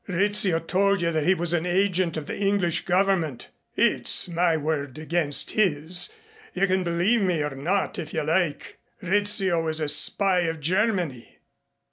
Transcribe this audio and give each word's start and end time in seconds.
Rizzio 0.07 0.57
told 0.57 1.03
you 1.03 1.11
that 1.11 1.25
he 1.25 1.35
was 1.35 1.53
an 1.53 1.67
agent 1.67 2.17
of 2.17 2.25
the 2.25 2.35
English 2.35 2.85
Government. 2.85 3.49
It's 3.75 4.27
my 4.27 4.57
word 4.57 4.97
against 4.97 5.51
his. 5.51 6.11
You 6.55 6.65
can 6.65 6.83
believe 6.83 7.21
me 7.21 7.43
or 7.43 7.53
not 7.55 7.99
if 7.99 8.11
you 8.11 8.23
like. 8.23 8.79
Rizzio 9.03 9.67
is 9.67 9.79
a 9.79 9.87
spy 9.87 10.39
of 10.39 10.59
Germany!" 10.59 11.37